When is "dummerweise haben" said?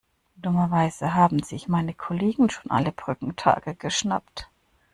0.35-1.43